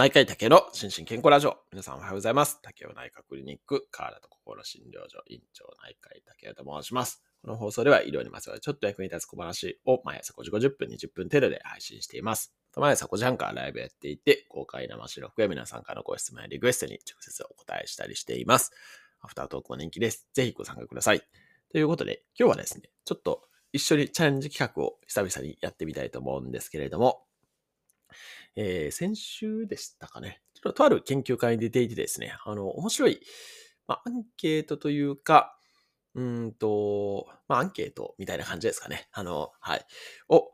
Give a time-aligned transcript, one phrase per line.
[0.00, 1.58] 内科医竹の心身健康ラジオ。
[1.70, 2.58] 皆さんおはようございます。
[2.62, 7.22] 竹尾内科クリニック、河原と心診療所院長内科医竹尾と申します。
[7.42, 12.54] この放送では医療にまつわるちょっと役に立つ小話を毎朝5時50分、20分程度で配信しています。
[12.78, 18.72] 毎朝5時半からライブやっていて、公開生収録や皆さんからのご質問やリクエストに直接お答えしたりしています。
[19.20, 20.26] アフタートークも人気です。
[20.32, 21.20] ぜひご参加ください。
[21.70, 23.42] ということで、今日はですね、ちょっと
[23.74, 27.26] 一緒にチャレンジ企画を久々にやってみたいと思うんですけれども、
[28.62, 30.42] えー、先週でしたかね。
[30.52, 33.20] ちょっととある研究会に出ていてですね、あの、面白い、
[33.86, 35.56] まあ、アンケートというか、
[36.14, 39.08] うんと、まあ、アンケートみたいな感じですかね。
[39.12, 39.86] あの、はい。
[40.28, 40.50] を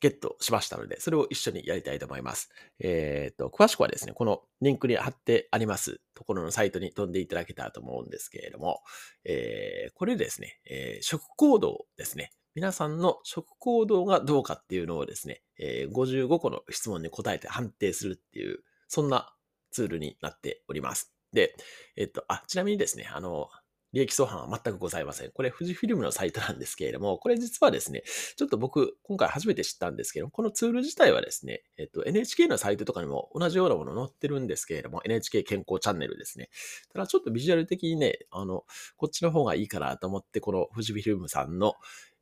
[0.00, 2.48] ゲットしましたので、それを一緒にやりたいと思います。
[2.78, 8.82] えっ、ー、と、詳しくはですね、このリンクに貼ってありますところのサイトに飛んでいただけたらと思うんですけれども、
[9.24, 12.30] えー、これですね、えー、食行動ですね。
[12.56, 19.34] 皆さんの食行動がどうかっていうのをですね、えー、55個の質問に答えて判定するっていう、そんな
[19.70, 21.12] ツールになっております。
[21.34, 21.54] で、
[21.98, 23.50] えっと、あ、ちなみにですね、あの、
[23.96, 25.30] 利益相反は全くございません。
[25.30, 28.02] これ、富士フィルムのサイトなんですけれども、これ実はですね、
[28.36, 36.50] ちょっと僕、今回初めて知ったんですけど、このツール自体はですね、えっと、NHK のサイトとかにも同じようなもの載ってるんですけれども、NHK 健康チャンネルですね。
[36.92, 38.64] ただ、ちょっとビジュアル的にね、あの、
[38.98, 41.72] こっちの方がいいかなと思って、この富士フィルムさんの、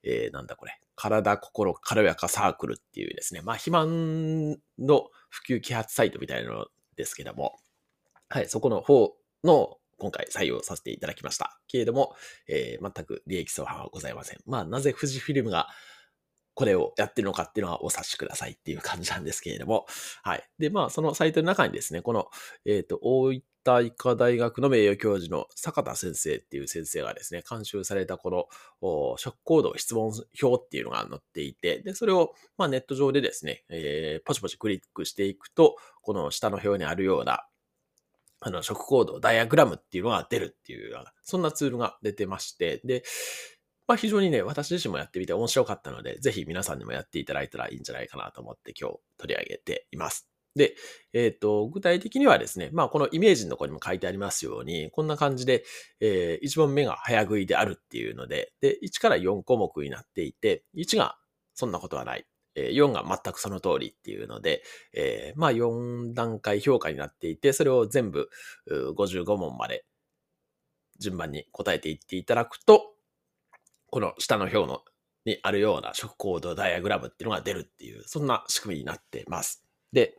[0.04, 7.56] えー、なんだこれ、体、心、軽やかサークルっていうですね、まあ、肥満の普及啓発サイトみたいなのですけども、
[8.28, 11.58] はい、そこの方の今回採用させていただきました。
[11.68, 12.14] けれども、
[12.48, 14.38] えー、全く利益相反はございません。
[14.46, 15.68] まあ、なぜ富士フィルムが
[16.54, 19.86] これをやってるのかっていうのはお察しくださいっていう感じなんですけれども、
[20.22, 20.48] はい。
[20.58, 22.30] で、まあ、そのサイトの中にですね、この、
[22.64, 28.30] えっ、ー、と、大分医科大学の名誉教授の坂田先生っていう先生がですね、監修されたこ
[28.82, 37.46] の食行動質問表っていうのが載っていて、で、それを、まあ、ネット上でですね、えー、ポチポチクリックしていくと、この下の表にあるような、
[38.46, 43.02] あの、食行動、ダイアグラムっていうのが出るっていうような、そんなツールが出てまして、で、
[43.88, 50.28] まあ非常にね、私自身もやってみて面白かったので、ぜひ皆さんにもやっていただいたらいいんじゃないかなと思って今日取り上げています。
[50.54, 50.74] で、
[51.14, 55.64] えっ、ー、と、具体的にはですね、まあこのイメージのとこにも書いてありますように、こんな感じで、
[56.00, 61.16] えー、1問目が早食いであるっていうので、で、1から4項目になっていて、1が
[61.54, 62.26] そんなことはない。
[62.56, 68.28] 4が全くその通りっていうので、えー、まあ4段階評価になっていて、それを全部
[68.70, 69.84] 55問まで
[70.98, 72.94] 順番に答えていっていただくと、
[73.90, 74.82] この下の表の
[75.24, 79.64] にあるような食行動ダイアグラムっていうのが出るっていう、そんな仕組みになってます。
[79.92, 80.18] で、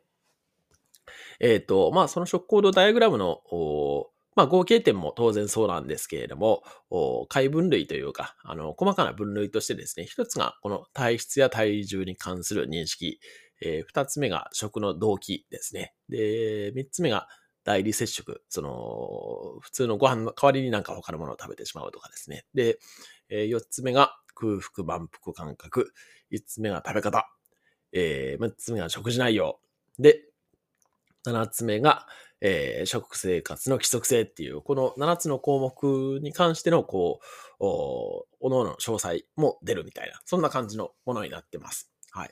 [1.40, 3.42] えっ、ー、と、まあその食行動ダイアグラムの
[4.36, 6.64] まあ、合計点も当然そうなんですけれども、
[7.30, 13.20] 解分類というか、あの、細かな分類としてですね、一つがこの体質や体重に関する認識、
[13.62, 15.94] えー、二つ目が食の動機ですね。
[16.10, 17.28] で、三つ目が
[17.64, 22.46] 代理接触、その、普通のご飯の代わりになんか他のものを食べてしまうとかですね。
[22.54, 22.78] で、
[23.30, 25.94] えー、四つ目が空腹満腹感覚、
[26.30, 27.26] 五つ目が食べ方、
[27.94, 29.60] えー、六つ目が食事内容。
[29.98, 30.26] で、
[31.24, 32.06] 七つ目が、
[32.42, 37.26] えー、食生活の規則性っていう、この7つの項目に関しての、こう、
[37.60, 41.92] おおのおの詳細も出るみたいな、そんな感じのものになってます。
[42.12, 42.30] はい。
[42.30, 42.32] っ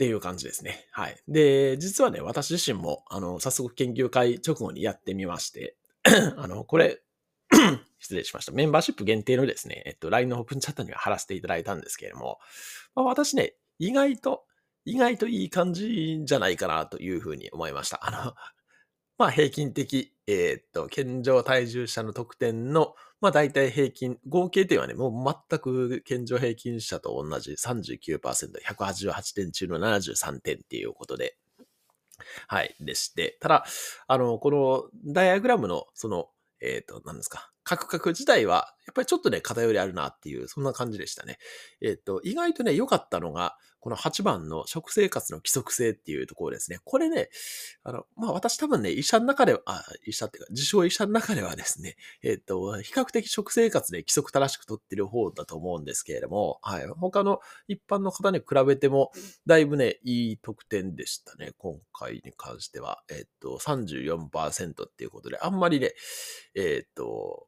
[0.00, 0.86] ていう感じですね。
[0.92, 1.22] はい。
[1.28, 5.76] で、実はね、私自身も、あの、早速研究会直後にやってみまして、
[6.38, 7.02] あの、これ、
[7.98, 8.52] 失礼しました。
[8.52, 12.38] メンバーシップ限定のですね、えっと、LINE のオープンチャットには貼らせていただいたんですけれども、
[12.94, 14.44] まあ、私ね、意外と
[14.84, 18.00] 意外といい感じじゃないかなというふうに思いました。
[18.02, 18.34] あの、
[19.18, 28.18] まあ平均的、えー、っと、健常体重者の得点の、まあ大体平均、合計点はね、もう全く健常平均者と同じ39%、
[28.62, 31.36] 188点中の73点っていうことで、
[32.48, 33.64] はい、でして、ただ、
[34.06, 36.30] あの、このダイアグラムの、その、
[36.60, 41.38] えっ、と、何ですか、カクカク自体は、やっぱりちょっとね、偏りあるなっていう、そんな感じでしたね。
[41.80, 46.78] えっ、と、意外とね、良かったのが、この8番の食生活の規則性っていうところですね。
[46.84, 47.30] これね、
[47.82, 56.86] あの、まあ、私多分ね、医者の中では、あ、医者っていうか、自称医者の中ではですね、 えっ、ー、と、比較的食生活で規則正しくとってる方だと思うんですけれども、はい。
[56.86, 59.12] 他の一般の方に比べても、
[59.46, 61.52] だいぶね、いい得点でしたね。
[61.56, 63.02] 今回に関しては。
[63.08, 65.94] えっ、ー、と、34%っていうことで、あんまりね、
[66.54, 67.46] えっ、ー、と、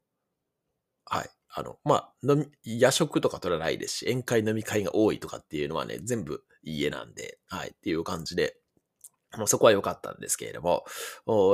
[1.05, 1.31] はい。
[1.55, 8.57] あの、まあ、飲み、夜食とか取らないですし、宴会飲み会が多いとかっていうのはね、全部いいえなんで、はい、っていう感じで、
[9.37, 10.85] もうそこは良かったんですけれども、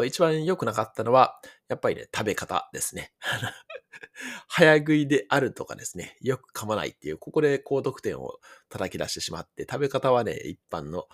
[0.05, 3.12] 一番良くなかったのは、やっぱりね、食べ方ですね。
[4.49, 11.09] 早食いであるとかですね、よく噛まないっていう、ここで高得点を叩き出してしまって、食べ方はね、一般の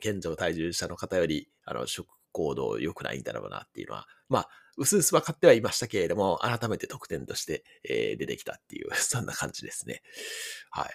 [0.00, 4.48] 健常体重者の方より、あの、食行動良くないんだろうなっていうのは、まあ、
[4.78, 10.02] うすうす分かってはいましたけれども、改めて得点として、えー、出てきたっていう、 そんな感じですね。
[10.70, 10.90] はい。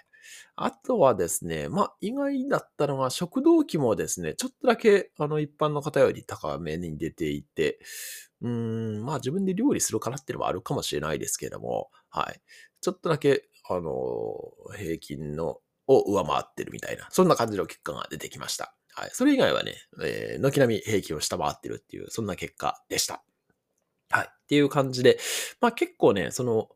[0.56, 7.80] あとはですね、まあ、意外だったのは、食道期もですね、ちょっとだけ、あの、一般の方より高めに出ていて、
[8.42, 8.48] うー
[9.00, 12.40] ん、まあ、自分で料理するからっていうのはあるかもしれないですけれども、はい。
[12.80, 13.92] ちょっとだけ、あの、
[14.76, 18.74] 平均の、を上回ってるみたいな、そんな感じの結果が出てきました。
[18.92, 19.10] はい。
[19.12, 23.24] それ以外はね、えー、軒並み平均を下回ってるっていう、そんな結果でした。
[24.10, 24.28] はい。
[24.28, 25.18] っていう感じで、
[25.60, 26.68] まあ結構ね、その、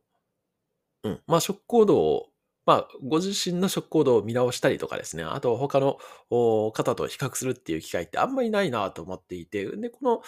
[1.02, 2.26] うん、まあ食行動を
[2.66, 5.98] まあ、ご自身の食行動を見直したりとかですね、あと他の
[6.31, 10.22] 方と比較するっていう機会ってあんまりないなと思っていて、で、この、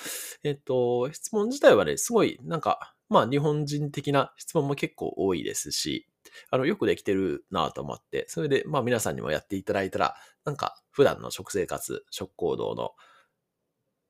[0.44, 6.06] えっと、質問自体はね、すごいなんか、まあ日本人的な質問も結構多いですし、
[6.50, 12.90] あの、よくできてるなと思って、それで、まあ皆さんにもやっていただいたら、なんか普段の食生活、食行動の、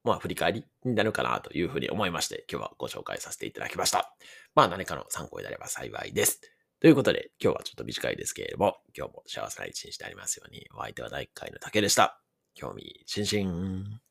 [0.07, 4.15] まあ振り返りになるかなというふうに思いまして、今日はご紹介させていただきました。
[4.55, 6.41] まあ何かの参考になれば幸いです。
[6.81, 12.21] ということで、今日はちょっと短いですけれども、今日も幸せな一日でありますように、お相手は第1回の竹でした。
[12.55, 14.06] 興味津々。